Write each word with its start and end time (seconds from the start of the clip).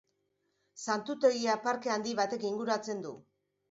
Santutegia 0.85 1.59
parke 1.69 1.95
handi 1.99 2.19
batek 2.25 2.51
inguratzen 2.53 3.09
du. 3.09 3.19